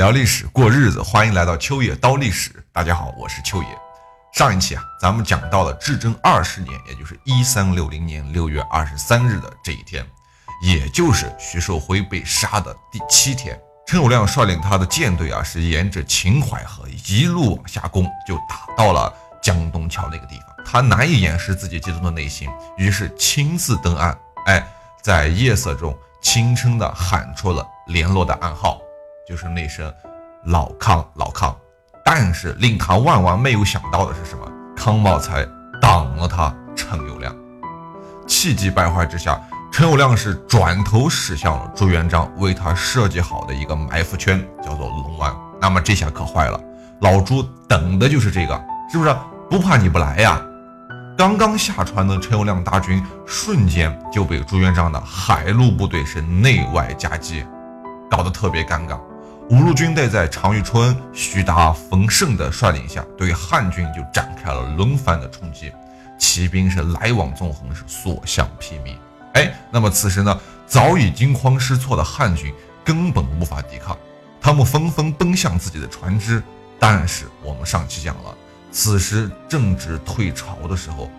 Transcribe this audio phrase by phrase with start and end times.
[0.00, 2.50] 聊历史过日子，欢迎来到秋野刀历史。
[2.72, 3.68] 大家好，我是秋野。
[4.32, 10.02] 上一期啊，咱们讲到了至正二十年，也就是一三六零年六月二十三日的这一天，
[10.62, 13.60] 也就是徐寿辉被杀的第七天。
[13.86, 19.12] 陈友谅率领他的舰队啊，是沿着秦淮河一路往下攻，就打到了
[19.42, 20.64] 江东桥那个地方。
[20.64, 22.48] 他难以掩饰自己激动的内心，
[22.78, 24.66] 于是亲自登岸，哎，
[25.02, 28.80] 在夜色中轻声地喊出了联络的暗号，
[29.30, 29.88] 就是那声
[30.46, 31.56] “老康，老康”。
[32.04, 34.44] 但是令他万万没有想到的是什么？
[34.76, 35.46] 康茂才
[35.80, 37.32] 挡了他陈友谅。
[38.26, 39.40] 气急败坏之下，
[39.70, 45.32] 陈友谅是转头驶向了朱元璋为他设计好的一个埋伏圈，叫做龙湾。
[45.60, 46.60] 那么这下可坏了，
[47.00, 48.60] 老朱等的就是这个，
[48.90, 49.14] 是不是？
[49.48, 50.42] 不怕你不来呀？
[51.16, 57.44] 刚刚下船的陈友谅大军，瞬间就被朱元璋的海陆部队是内外夹击，
[58.10, 58.98] 搞得特别尴尬。
[59.50, 65.72] 五路军队在常遇春、徐达、冯胜的率领下，对汉军就展开了轮番的冲击，
[66.16, 68.96] 骑兵是来往纵横，是所向披靡。
[69.34, 73.98] 哎，那么此时呢，早已惊慌失措的汉军根本无法抵抗，
[74.40, 76.40] 他们纷纷奔向自己的船只。
[76.78, 78.32] 但是我们上期讲了。
[78.70, 81.10] 此时正值退潮的时候，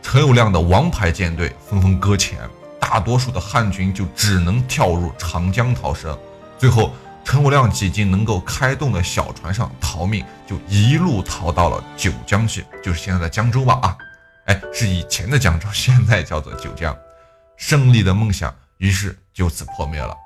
[0.00, 2.38] 陈友谅的王牌舰队纷纷搁浅，
[2.80, 6.18] 大多数的汉军就只能跳入长江逃生。
[6.58, 6.94] 最后，
[7.26, 13.80] 陈友谅几经能够开动的小船上逃命，就一路逃到了九江去，就是现在的江州吧？
[13.82, 13.98] 啊，
[14.46, 16.96] 哎，是以前的江州，现在叫做九江。
[17.56, 20.16] 胜利的梦想于是就此破灭了。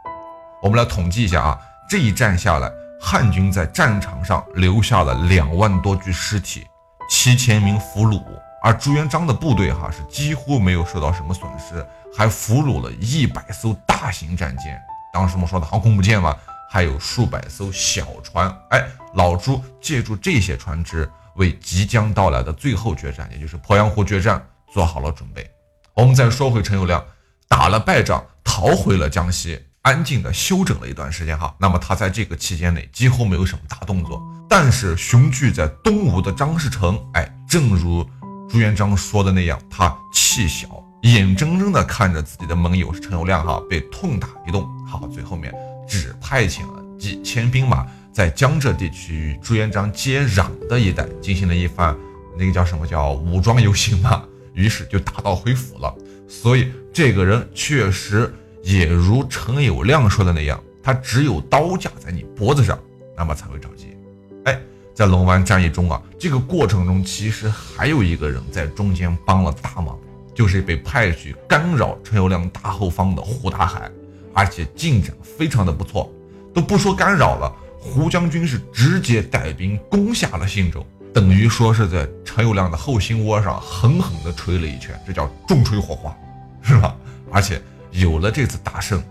[0.63, 2.71] 我们来统计一下啊，这一战下来。
[3.01, 6.67] 汉军在战场上留下了两万多具尸体，
[7.09, 8.23] 七千名俘虏，
[8.63, 11.83] 而朱元璋的部队哈是几乎没有受到什么损失，
[12.15, 14.79] 还俘虏了一百艘大型战舰，
[15.15, 16.37] 当时我们说的航空母舰嘛，
[16.73, 18.49] 还有数百艘小船。
[18.71, 24.41] 哎，老朱借助这些船只，为即将到来的最后决战，也就是鄱阳湖决战
[24.73, 25.51] 做好了准备。
[25.95, 27.03] 我们再说回陈友谅，
[27.49, 29.61] 打了败仗，逃回了江西。
[29.83, 34.23] 安静的休整了一段时间哈，那么他在这个期间内几乎没有什么大动作。
[34.49, 38.09] 但是雄踞在东吴的张士诚，哎，正如
[38.49, 40.69] 朱元璋说的那样，他气小，
[41.03, 45.51] 眼睁睁的看着自己的盟友陈友谅哈被痛打一顿，好，最后面
[45.91, 51.97] 只派遣了几千兵马在江浙地区与朱元璋接壤的一带进行了一番
[52.39, 54.25] 那个叫什么叫武装游行嘛，
[54.55, 55.95] 于是就打道回府了。
[56.29, 58.33] 所以这个人确实。
[58.63, 62.79] 也如陈友谅说的那样，他只有刀架在你脖子上，
[63.17, 63.97] 那么才会着急。
[64.45, 64.61] 哎，
[64.95, 69.99] 在龙湾战役中啊，这个过程中其实还有一个人在中间帮了大忙，
[70.35, 73.91] 就是被派去干扰陈友谅大后方的胡大海，
[74.35, 76.11] 而且进展非常的不错。
[76.55, 86.17] 都不说干扰了，胡将军是直接带兵攻下了信州，等于说是在陈友谅的后心窝上狠狠地捶了一拳，这叫重锤火花，
[86.63, 86.97] 是吧？
[87.31, 87.61] 而且。
[87.93, 89.03] 有了这次大胜，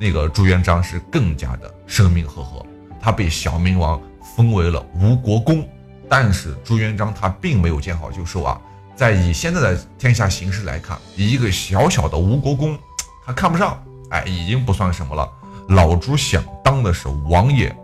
[0.00, 2.64] 那个朱元璋是更加的声名赫赫，
[2.98, 4.00] 他被小明王
[4.34, 5.68] 封为了吴国公。
[6.08, 8.58] 但是朱元璋他并没有见好就收啊，
[8.96, 12.74] 在以现在的天下形势来看，一个小小的吴国公，
[13.26, 15.28] 他看不上，哎，已经不算什么了。
[15.68, 17.74] 老朱想当的是王爷，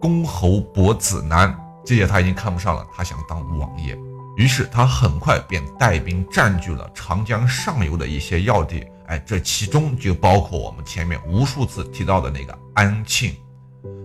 [0.00, 3.96] 公侯伯子男，这些他已经看不上了，他想当王爷。
[4.36, 8.84] 于是他很快便带兵占据了长江上游的一些要地。
[9.06, 13.36] 哎，这其中就包括我们前面无数次提到的那个安庆。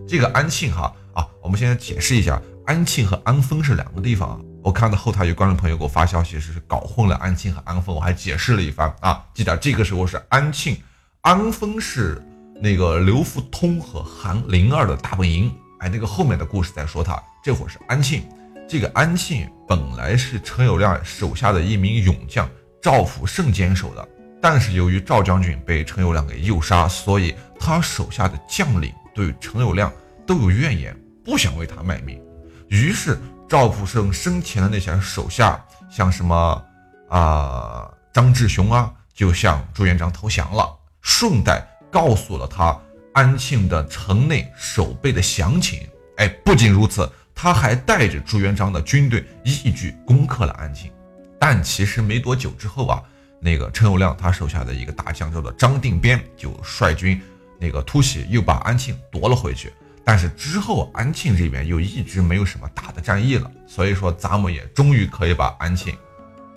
[0.08, 4.40] 这个安庆哈啊，我们现在解释一下，安庆和安丰是两个地方啊。
[4.62, 9.24] 我看到后台有观众朋友给我发消息，是搞混了安庆和安丰，我还解释了一番啊。
[9.34, 10.78] 记得这个时候是安庆，
[11.22, 12.22] 安丰是
[12.62, 15.54] 那个刘福通和韩林儿的大本营。
[15.80, 18.24] 哎，那个后面的故事再说他，这会儿是安庆。
[18.68, 22.50] 这个安庆本来是陈友谅手下的一名勇将
[22.82, 24.08] 赵普胜坚守的。
[24.42, 29.92] 但是由于赵将军被陈友谅给诱杀，所以他手下的将领对陈友谅
[30.26, 32.22] 都有怨言，不想为他卖命。
[32.70, 36.64] 于是赵普胜生前的那些手下，像什么
[37.10, 42.78] 啊张志雄啊，就向朱元璋投降了，顺带告诉了他
[43.14, 45.88] 安庆的城内守备的详情。
[46.18, 50.92] 哎，不仅如此，他还带着朱元璋的军队一举攻克了安庆。
[51.40, 53.04] 但其实没多久之后啊。
[53.42, 57.22] 那个陈友谅他手下的一个大将叫做张定边，就率军
[57.58, 59.72] 那个突袭，又把安庆夺了回去。
[60.04, 65.96] 但是之后安庆这边又一直没有什么大的战役了，所以说咱们也终于可以把安庆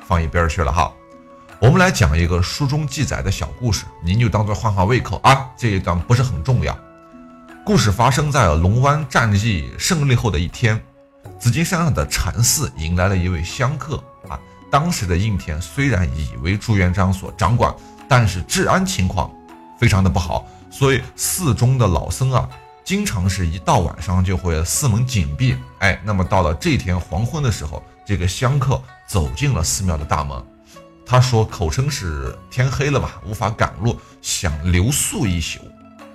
[0.04, 0.92] 放一边去了哈。
[1.62, 5.48] 我们来讲一个书中记载的小故事，您就当做换换胃口啊。
[5.56, 6.76] 这一段不是很重要。
[7.64, 10.82] 故事发生在龙湾战役胜利后的一天，
[11.38, 14.36] 紫金山上的禅寺迎来了一位香客啊。
[14.72, 17.72] 当时的应天虽然已为朱元璋所掌管，
[18.08, 19.30] 但是治安情况
[19.78, 22.48] 非常的不好，所以寺中的老僧啊，
[22.82, 25.56] 经常是一到晚上就会寺门紧闭。
[25.78, 30.44] 哎，那么到了这天黄昏的时候，这个香客走进了寺庙的大门。
[31.04, 35.60] 他说：“口称是天黑了吧，无法赶路，想留宿一宿。”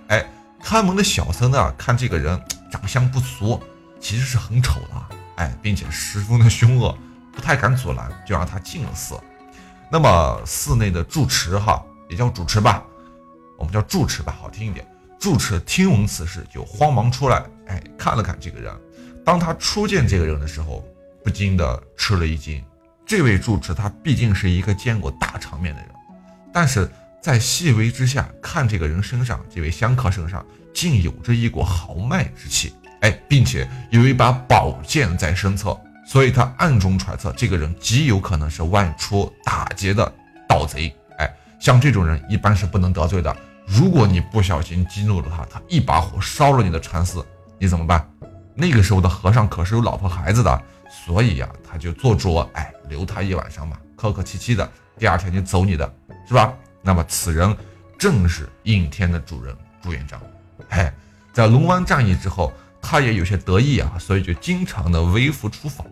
[0.07, 0.25] 哎，
[0.63, 2.41] 看门的小僧呢，看这个人
[2.71, 3.61] 长相不俗，
[3.99, 6.97] 其实是很丑的，哎，并且十分的凶恶，
[7.33, 9.19] 不太敢阻拦，就让他进了寺。
[9.91, 12.83] 那么寺内的住持哈，也叫主持吧，
[13.57, 14.87] 我们叫住持吧，好听一点。
[15.19, 18.73] 住持听闻此事，就慌忙出来，哎，看了看这个人。
[19.25, 20.85] 当他初见这个人的时候，
[21.23, 22.63] 不禁的吃了一惊。
[23.07, 25.89] 这位住持他毕竟是一个见过大场面的人，
[26.51, 40.13] 但是在细微之下看这个人身上，这位香客身上竟有着一股豪迈之气，哎，并且有一把宝剑在身侧，所以他暗中揣测这个人极有可能是外出打劫的
[40.45, 43.33] 盗贼，哎，像这种人一般是不能得罪的。
[43.65, 47.25] 如果你不小心激怒了他，他一把火烧了你的禅寺，
[47.57, 48.05] 你怎么办？
[48.53, 50.61] 那个时候的和尚可是有老婆孩子的。
[50.89, 55.93] 所以呀，他就做主，哎，留他一晚上嘛，客客气气的，第二天就走你的，
[56.27, 56.53] 是吧？
[56.81, 57.55] 那么此人
[57.97, 60.21] 正是应天的主人朱元璋。
[60.69, 60.93] 哎，
[61.33, 65.85] 在龙湾战役之后，他也有些得意啊，所以就经常的微服出访。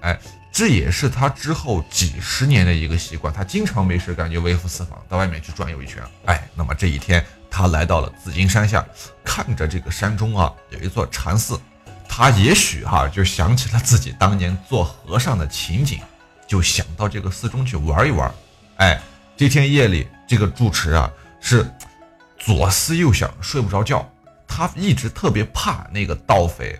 [0.00, 0.18] 哎，
[0.52, 6.02] 这也是他之后几十年的一个习惯，他经常没事干就微服私访，到外面去转悠一圈。
[6.26, 8.84] 哎，那么这一天，他来到了紫金山下，
[9.24, 11.58] 看着这个山中啊，有一座禅寺。
[12.14, 15.98] 他也许哈就想起了自己当年做和尚的情景，
[16.46, 18.30] 就想到这个寺中去玩一玩。
[18.76, 19.00] 哎，
[19.34, 21.10] 这天夜里，这个住持啊
[21.40, 21.66] 是
[22.38, 24.06] 左思右想，睡不着觉。
[24.46, 26.78] 他一直特别怕那个盗匪，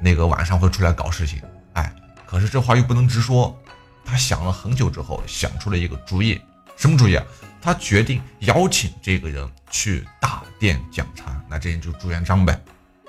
[0.00, 1.42] 那个晚上会出来搞事情。
[1.74, 1.92] 哎，
[2.24, 3.54] 可是这话又不能直说。
[4.02, 6.40] 他想了很久之后，想出了一个主意。
[6.78, 7.24] 什么主意啊？
[7.60, 11.38] 他决定邀请这个人去大殿讲禅。
[11.50, 12.58] 那这人就朱元璋呗，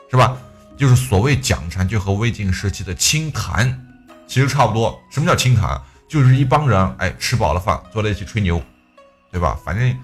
[0.09, 0.35] 是吧？
[0.77, 3.87] 就是所谓讲禅，就和魏晋时期的清谈
[4.27, 4.99] 其实差不多。
[5.11, 5.79] 什么叫清谈？
[6.07, 8.61] 就是一帮人，哎，吃饱了饭，坐在一起吹牛，
[9.31, 9.57] 对吧？
[9.63, 9.97] 反正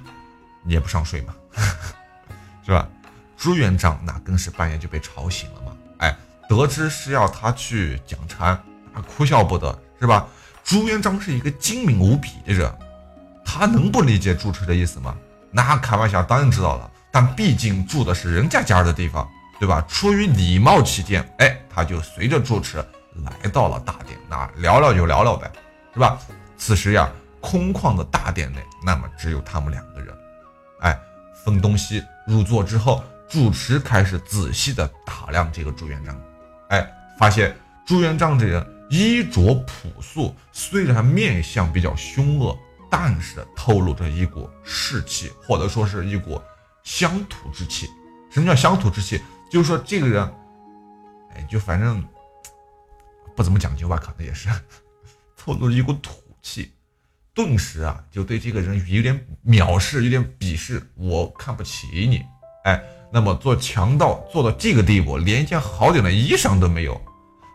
[0.64, 1.36] 你也不上税嘛，
[2.66, 2.88] 是吧？
[3.36, 6.16] 朱元璋那更是半夜就被吵醒了嘛，哎，
[6.48, 8.52] 得知是要他去讲禅，
[8.94, 10.26] 啊，哭笑不得，是吧？
[10.64, 12.74] 朱元璋是一个精明无比的人，
[13.44, 15.16] 他能不理解住持的意思吗？
[15.52, 16.92] 那开玩笑，当然知道了。
[17.12, 19.28] 但毕竟住的是人家家的地方。
[19.60, 19.84] 对吧？
[19.88, 22.78] 出于礼貌起见，哎，他就随着住持
[23.26, 25.52] 来到了大殿，那聊聊就聊聊呗，
[25.94, 26.20] 是吧？
[26.58, 27.10] 此时呀，
[27.42, 30.16] 空旷的大殿内，那么只有他们两个人。
[30.82, 31.00] 哎，
[31.44, 36.16] 分东西入座之后，住持开始仔细的打量这个朱元璋。
[36.70, 36.88] 哎，
[37.18, 37.56] 发现
[37.86, 42.56] 朱元璋这人衣着朴素，虽然面相比较凶恶，
[42.90, 46.40] 但是透露着一股士气，或者说是一股
[46.84, 47.88] 乡土之气。
[48.30, 49.20] 什么叫乡土之气？
[49.50, 50.24] 就是说这个人，
[51.34, 52.04] 哎，就反正
[53.36, 54.50] 不怎么讲究吧，可能也是
[55.38, 56.12] 透露着一股土
[56.42, 56.72] 气，
[57.34, 62.26] 顿时啊，就对这个人有点藐视，有点鄙视，我看不起你，
[62.66, 62.82] 哎，
[63.12, 67.00] 那么做强盗做到这个地步，连一件好点的衣裳都没有，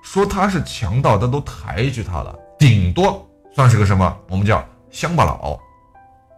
[0.02, 4.18] 说他是强盗，他都抬举他了，顶多算是个什么？
[4.28, 5.60] 我们叫乡巴佬。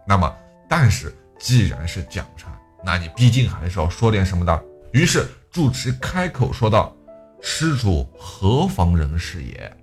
[0.07, 0.31] 那么，
[0.69, 2.51] 但是既然是讲禅，
[2.83, 4.63] 那你毕竟还是要说点什么的，
[4.95, 5.27] 于是。
[5.51, 6.93] 住持开口说道
[7.41, 9.77] ：“施主何方人士也？”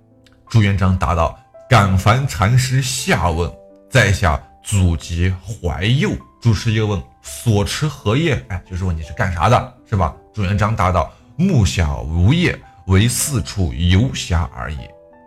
[0.47, 1.35] 朱元璋答道
[1.67, 3.51] ：“敢烦禅师下问，
[3.89, 10.15] 在下祖籍怀右。”住持又问：“所持何业？”哎，就是问你是干啥的，是吧？
[10.31, 12.55] 朱元璋答道：“目下无业，
[12.85, 14.77] 为四处游侠而已。”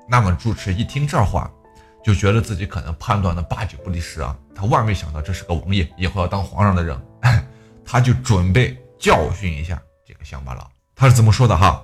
[0.09, 1.51] 那么住持一听这话，
[2.05, 4.37] 就觉得自己可能判断的八九不离十啊。
[4.55, 6.97] 他万没想到这是个王爷，以后要当皇上的人，
[7.85, 10.25] 他就准备教训一下这个。
[10.25, 11.81] 乡巴佬，他是怎么说的哈？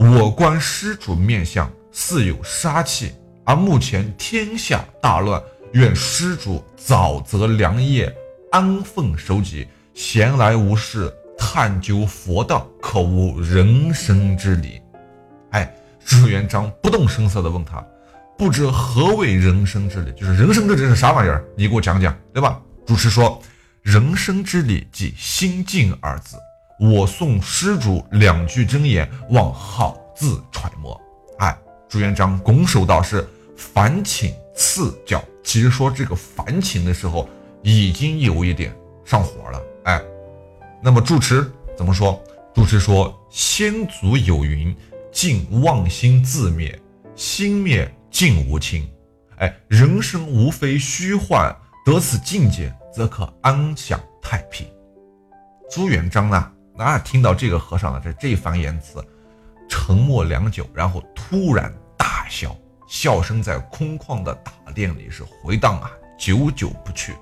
[0.00, 5.40] 我观施主面相似有杀气，而目前天下大乱，
[5.72, 8.12] 愿施主早择良夜，
[8.50, 14.82] 安分守己，闲来无事探究佛道，可无人生之理？
[15.50, 15.72] 哎，
[16.04, 17.86] 朱元璋不动声色地问他，
[18.36, 20.10] 不知何为人生之理？
[20.14, 21.44] 就是人生之理是啥玩意儿？
[21.56, 22.60] 你给我讲讲，对吧？
[22.84, 23.40] 主持说，
[23.80, 26.36] 人生之理即心静二字。
[26.78, 31.00] 我送施主两句真言，望好自揣摩。
[31.38, 31.56] 哎，
[31.88, 37.28] 朱元璋拱手道：“是烦请赐教。”其实说这个烦请的时候，
[37.62, 39.62] 已经有一点上火了。
[39.84, 40.02] 哎，
[40.82, 42.22] 那么住持怎么说？
[42.54, 44.74] 住持说：“先祖有云，
[45.12, 46.78] 尽妄心自灭，
[47.14, 48.86] 心灭尽无亲。
[49.36, 51.54] 哎，人生无非虚幻，
[51.84, 54.66] 得此境界，则可安享太平。”
[55.70, 56.52] 朱元璋呢？
[56.78, 59.04] 那听到这个和尚的这这番言辞，
[59.68, 62.56] 沉默良久，然后突然大笑，
[62.88, 67.14] 笑声在空旷的大殿里是回荡啊，久久不去。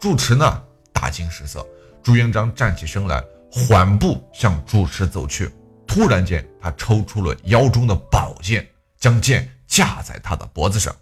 [0.00, 0.62] 住持呢，
[0.92, 1.66] 大惊失色。
[2.02, 3.22] 朱元璋站起身来。
[3.48, 5.50] 缓步向住持走去，
[5.86, 10.94] 突然间，他抽出了腰中的宝剑，将剑架在他的脖子上。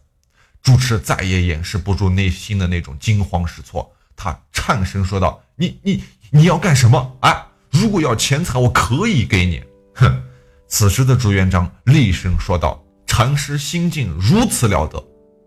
[0.62, 6.04] 住持再也掩饰不住内心的那种惊慌失措，他颤声说道：“你、你、
[6.36, 7.16] 你要干什么？
[7.20, 9.62] 哎，如果要钱财，我可以给你。”
[9.94, 10.20] 哼！
[10.66, 15.00] 此时的朱元璋厉声说道：“禅师心境如此了得，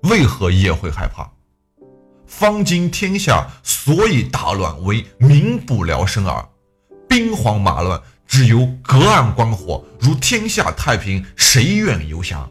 [0.04, 1.30] 为何也会害怕？
[2.26, 6.48] 方今天下所以大乱，为民不聊生耳。”
[7.10, 9.84] 兵荒马乱，只有隔岸观火。
[10.00, 12.50] 如天下太平，谁愿游侠？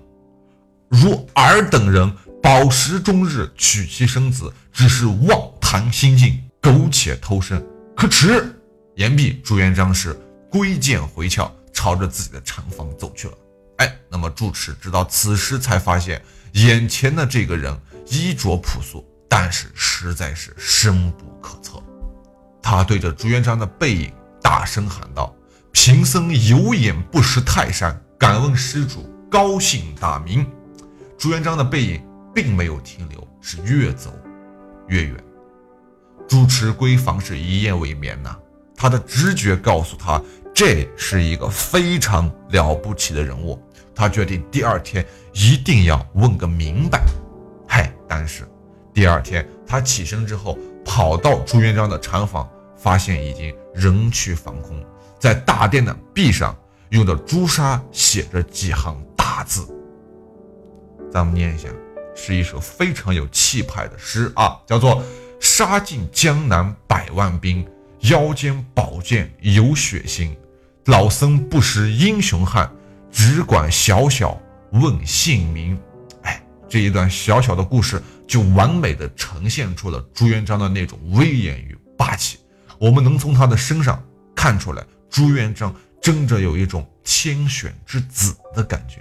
[0.90, 7.64] 如尔等人，饱食终日，娶妻生子，只是妄谈心境，苟且偷生。
[7.96, 8.54] 可耻！
[8.96, 10.14] 言毕，朱元璋是
[10.50, 13.34] 挥剑回鞘，朝着自己的禅房走去了。
[13.78, 16.22] 哎，那么住持直到此时才发现，
[16.52, 17.74] 眼前的这个人
[18.06, 21.82] 衣着朴素，但是实在是深不可测。
[22.62, 24.12] 他对着朱元璋的背影。
[24.42, 25.34] 大声喊道
[25.72, 30.48] ：“贫僧有眼不识泰山，敢问施主高姓大名？”
[31.18, 32.00] 朱元璋的背影
[32.32, 34.16] 并没有停留，是越走
[34.86, 35.16] 越远。
[36.28, 38.36] 主持闺房是一夜未眠呐，
[38.76, 40.20] 他的直觉告诉他，
[40.54, 43.60] 这是一个非常了不起的人物。
[43.94, 47.04] 他决定第二天一定要问个明白。
[47.66, 48.46] 嗨，但是
[48.92, 52.48] 第二天他起身之后，跑到朱元璋的禅房。
[52.78, 54.84] 发现已经人去房空，
[55.18, 56.54] 在大殿的壁上
[56.90, 59.66] 用的朱砂写着几行大字，
[61.10, 61.68] 咱们念一下，
[62.14, 65.02] 是一首非常有气派的诗啊，叫做
[65.58, 67.66] “杀尽江南百万兵，
[68.00, 70.36] 腰间宝剑有血腥。
[70.84, 72.70] 老僧不识英雄汉，
[73.10, 74.38] 只管小小
[74.72, 75.80] 问姓名。”
[76.24, 82.38] 哎，这一段小小的故事就完美的呈现出了朱元璋的那种威严与霸气。
[82.78, 89.00] 我们能从他的身上看出来，朱元璋真着有一种天选之子的感觉。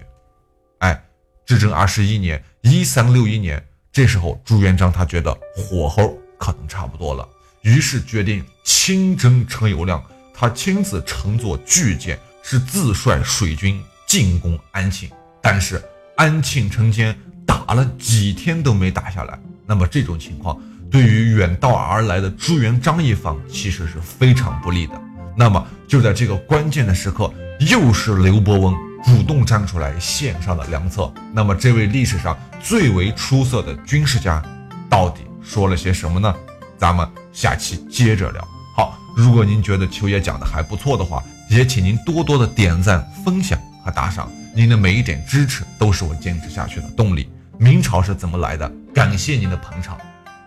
[0.77, 1.03] 哎，
[1.45, 7.27] 至正二十一年（一三六一年），这时候朱元璋他觉得火候可能差不多了，
[7.61, 10.01] 于是决定亲征陈友谅。
[10.33, 15.09] 他亲自乘坐巨舰，是自率水军进攻安庆。
[15.41, 15.83] 但是
[16.17, 19.39] 安庆城坚打了几天都没打下来。
[19.65, 20.59] 那么这种情况。
[20.91, 24.93] 对于远道而来的朱元璋一方，其实是非常不利的。
[25.35, 28.73] 那么就在这个关键的时刻，又是刘伯温
[29.03, 31.11] 主动站出来献上了良策。
[31.33, 34.41] 那么这位历史上最为出色的军事家，
[34.89, 36.35] 到底说了些什么呢？
[36.77, 38.47] 咱们下期接着聊。
[38.75, 44.29] 好，如果您觉得秋叶讲的还不错的话，也请您多多的点赞、分享和打赏。
[44.53, 47.29] 您的每一点支持都是我坚持下去的动力。
[47.57, 48.69] 明朝是怎么来的？
[48.93, 49.97] 感谢您的捧场。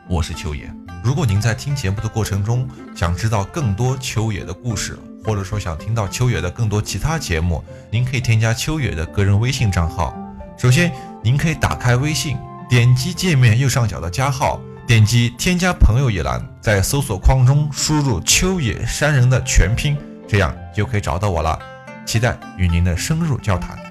[0.08, 0.70] 我是秋野。
[1.02, 10.14] 如果您在听节目的过程中想知道更多秋野的故事，或者说想听到秋野的更多其他节目，您可以添加秋野的个人微信账号。
[10.58, 12.36] 首先，您可以打开微信，
[12.68, 19.94] 点击界面右上角的加号，点击添加朋友一栏，在搜索框中输入“秋野山人”的全拼，
[20.26, 21.58] 这样就可以找到我了。
[22.06, 23.87] 期待与您的深入交谈。